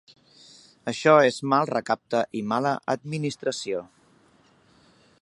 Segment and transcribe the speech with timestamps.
[0.91, 3.87] Això és mal recapte i mala administració.